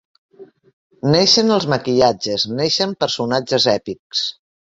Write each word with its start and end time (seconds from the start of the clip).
Neixen 1.15 1.51
els 1.57 1.67
maquillatges, 1.73 2.45
neixen 2.61 2.97
personatges 3.05 3.71
èpics. 3.77 4.27